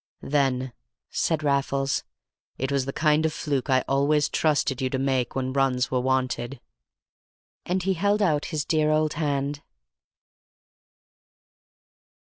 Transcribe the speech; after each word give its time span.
"Then," 0.23 0.73
said 1.11 1.43
Raffles, 1.43 2.03
"it 2.57 2.71
was 2.71 2.85
the 2.85 2.91
kind 2.91 3.23
of 3.23 3.31
fluke 3.31 3.69
I 3.69 3.83
always 3.87 4.29
trusted 4.29 4.81
you 4.81 4.89
to 4.89 4.97
make 4.97 5.35
when 5.35 5.53
runs 5.53 5.91
were 5.91 5.99
wanted." 5.99 6.59
And 7.67 7.83
he 7.83 7.93
held 7.93 8.19
out 8.23 8.45
his 8.45 8.65
dear 8.65 8.89
old 8.89 9.13
hand. 9.13 9.61